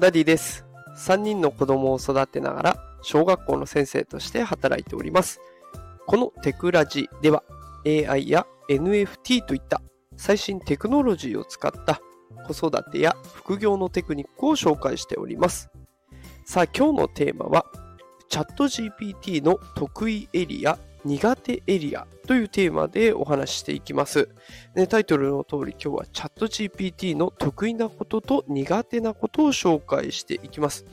[0.00, 0.64] ダディです。
[0.96, 5.42] 3人の子供を育てながら小学校の先生として働いております。
[6.06, 7.44] このテクラジでは
[7.84, 9.82] AI や NFT といった
[10.16, 12.00] 最新テクノロジーを使った
[12.46, 15.70] 子育てや副業のテクニックを紹介しております。
[16.46, 17.66] さあ今日のテーマは
[18.30, 24.28] チャット GPT の得意エリア苦手エリアというテーマでお話ししていきます。
[24.74, 30.84] ね、タイトルの通り今日はチャット GPT の得意なことと苦手なことを紹介していきます。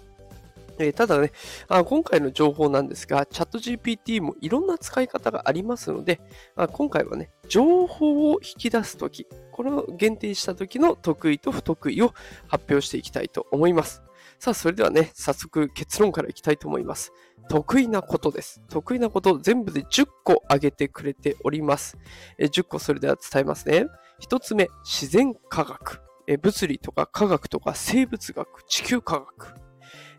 [0.80, 1.31] えただね
[1.67, 6.22] あ、今回の情報なんですが、チャット GPT もいろんな使い方がありますので、
[6.55, 12.13] あ今回はね、情報を引き出すとき、これを限定したときの得意と不得意を
[12.48, 14.03] 発表していきたいと思います。
[14.40, 17.12] さあ、それではね、早速結論からいきたいと思います。
[17.50, 18.62] 得意なことです。
[18.70, 21.98] 得意なこと全部で10個挙げてくれております。
[22.38, 23.86] え10個それでは伝えますね。
[24.22, 26.02] 1つ目、自然科学。
[26.28, 29.66] え物理とか科学とか生物学、地球科学。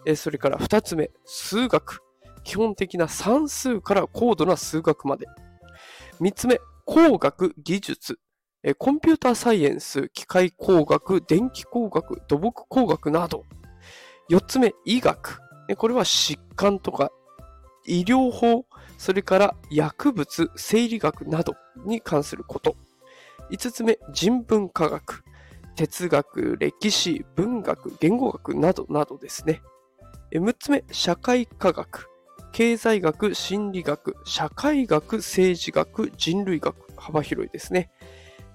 [0.08, 2.00] えそれから2つ目、数学。
[2.42, 5.26] 基本的な算数から高度な数学まで。
[6.22, 8.18] 3つ目、工学技術。
[8.62, 13.44] えコンピューターサイエンス、機械工学、電気工学、土木工学など。
[14.30, 15.40] 4つ目、医学。
[15.76, 17.12] これは疾患とか
[17.84, 18.64] 医療法、
[18.96, 22.76] それから薬物、生理学などに関すること。
[23.50, 25.22] 5つ目、人文科学。
[25.76, 29.60] 哲学、歴史、文学、言語学などなどですね。
[30.30, 32.06] 6つ目、社会科学。
[32.52, 36.76] 経済学、心理学、社会学、政治学、人類学。
[36.96, 37.90] 幅広いですね。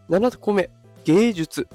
[0.10, 0.70] 7個目、
[1.04, 1.68] 芸術、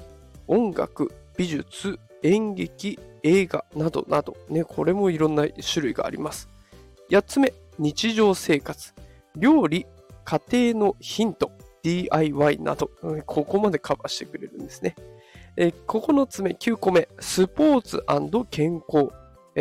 [0.47, 4.37] 音楽、美術、演劇、映画などなど。
[4.47, 6.47] ね、これもいろんな種類があります。
[7.09, 8.93] 8つ目、日常生活。
[9.35, 9.85] 料理、
[10.23, 10.41] 家
[10.73, 11.51] 庭のヒント、
[11.83, 12.89] DIY など。
[13.25, 14.95] ここまでカバーしてくれるんですね。
[15.57, 18.05] え9つ目、9個目、スポーツ
[18.49, 19.09] 健康。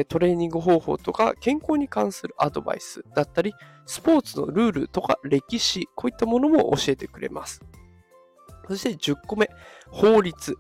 [0.05, 3.55] トレーニング方法とか健康に関するアドバイスだったり、
[3.87, 7.63] スポーツのルールとか歴史、こういったものも教えてくれます。
[8.69, 9.49] そして10個目、
[9.91, 10.57] 法律。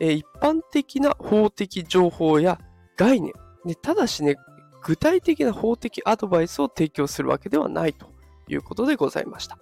[0.00, 2.58] 一般的な法的情報や
[2.96, 3.32] 概念。
[3.64, 4.36] ねただしね、
[4.82, 8.12] 具体的な法的アドバイスを提供するわけではないと
[8.48, 9.58] いうことでございました。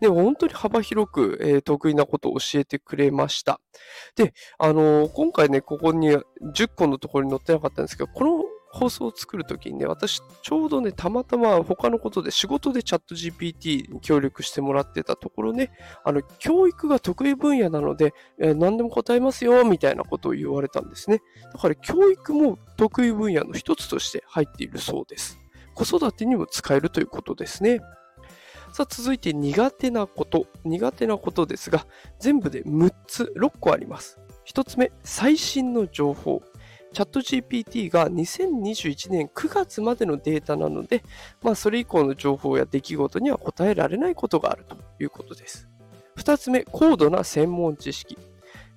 [0.00, 3.60] でも本当に幅広く、えー得意なことを教えてくれました。
[4.16, 15.70] で、あのー今回ね、ここに10個のところに載ってなかったんですけど、この放送を作るときにね、私ちょうどね、たまたま他のことで仕事でチャット GPT に協力してもらってたところね、
[16.04, 21.20] あの、教育が得意分野なので、えー何でも答えますよ、みたいなことを言われたんですね。
[21.52, 25.38] だから教育も得意分野の一つとして入っているそうです。
[25.74, 27.80] 子育てにも使えるということですね。
[28.72, 30.46] さあ続いて苦手なこと。
[30.64, 31.86] 苦手なことですが、
[32.18, 34.18] 全部で6つ、6個あります。
[34.46, 36.42] 1つ目、最新の情報。
[36.94, 41.02] チャット GPT が2021年9月までのデータなので、
[41.42, 45.68] まあそれ以降の情報や出来事には答えられないことがあるということです。
[46.16, 48.16] 2つ目、高度な専門知識。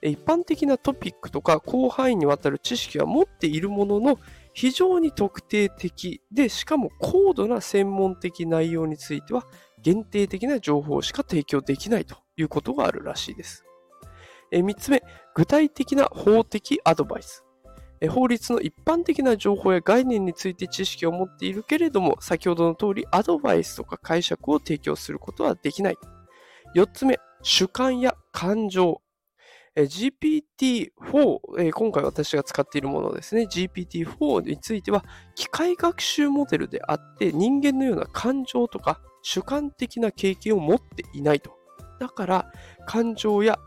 [0.01, 4.19] 一般的なトピックとか広範囲にわたる知識は持っているものの、
[4.53, 9.45] 非常に特定的で、しかも高度な専門的内容については、
[9.85, 13.63] 限定的な情報しか提供できないということがあるらしいです。
[14.51, 15.03] え3つ目、
[15.35, 17.45] 具体的な法的アドバイス。
[18.09, 25.97] 法律の一般的な情報や概念について知識を持っているけれども、先ほどの通りアドバイスとか解釈を提供することはできない。
[26.75, 29.03] 4つ目、主観や感情。
[29.75, 30.89] GPT-4、
[31.59, 33.43] えー今回私が使っているものですね。
[33.43, 41.57] GPT-4 については、機械学習モデルであって、人間のような感情とか主観的な経験を持っていないと。
[41.99, 42.51] だから、
[42.85, 43.57] 感情や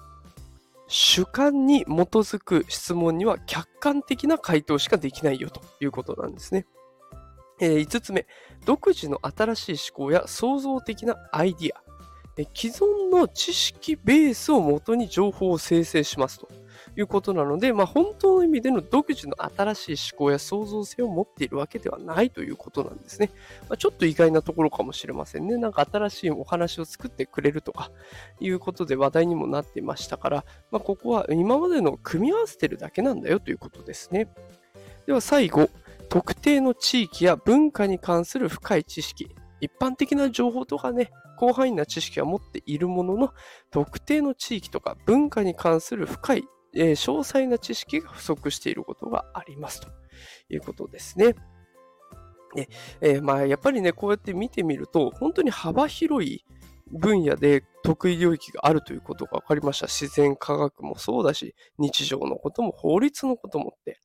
[0.87, 6.65] 主観に基づく質問には客観的な回答しかできないよということなんですね。
[7.61, 8.29] えー5つ目、
[8.67, 11.83] 独自の新しい思考や創造的なアイディア。
[12.55, 16.49] 既存の知識ベースをもとに情報を生成しますと
[16.99, 23.31] いうことなので、まあ、本当の意味での独自の新しい思考や創造性を持っているわけではないということなんですね。
[23.69, 25.57] まあ、ちょっと意外なところかもしれませんね。
[25.59, 27.93] なんか新しいお話を作ってくれるとか
[28.41, 34.29] いうことで話題にもなっていましたから、まあ、ここは今までの組み合わせてるだけなんだよということですね。
[35.07, 35.71] では最後、
[36.09, 39.35] 特定の地域や文化に関する深い知識。
[39.61, 43.33] 一般的な情報とかね、広範囲な知識は持っているものの、
[43.71, 46.45] 特定の地域とか文化に関する深い、
[46.75, 49.89] えー詳細な知識が不足していることがありますと
[50.49, 51.35] いうことですね。
[52.55, 52.69] で
[53.01, 56.45] えーまあ、やっぱりね、こうやって見てみると、本当に幅広い
[56.91, 59.87] 分野で得意領域があるということが分かりました。
[59.87, 64.01] 自然科学もそうだし、日常のことも法律のこともって。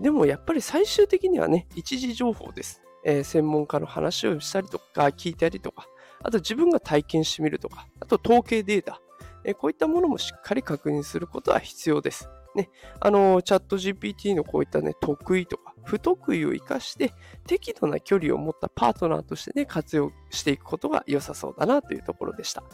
[0.00, 2.82] でもやっぱり最終的にはね、一時情報です。
[3.04, 5.86] えー、専門家の話をしたりとか、聞いたりとか、
[6.22, 9.00] あと自分が体験してみるとか、あと統計データ、
[9.44, 12.28] え、こういったものもしっかり確認することは必要です。
[12.54, 17.12] ね、あの、チャット GPT のこういったね、得意とか、不得意を生かして、
[17.46, 22.64] 適度な距離を持ったパートナーとしてね、活用していくことが良さそうだなというところでした。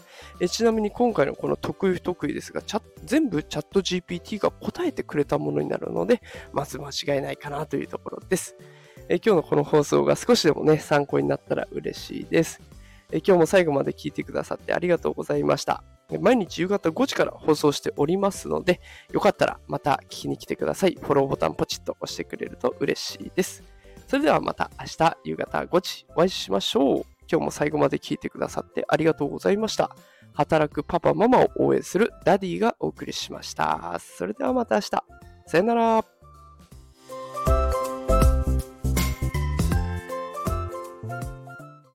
[0.40, 2.62] えちなみに今回のこの得意不得意ですが、
[3.04, 6.22] 全部チャット GPT が答えてくれたものになるので、
[6.52, 8.56] まず間違いないかなというところです。
[9.08, 12.60] え今日のこの放送が少しでもね、参考になったら嬉しいです。
[13.12, 15.95] え今日も最後まで聞いてくださってありがとうございました。
[16.20, 18.80] 毎日夕方5時から放送しておりますので、
[19.12, 20.96] よかったらまた聞きに来てください。
[21.00, 23.62] フォローボタンポチッと押してくれると嬉しいです。
[24.06, 27.04] それではまた明日夕方5時お会いしましょう。
[27.28, 29.90] 今日も最後まで聞いてくださってありがとうございました。
[30.32, 33.98] 働くパパママを応援するダディがお送りしました。
[33.98, 34.90] それではまた明日。
[35.46, 36.15] さよなら。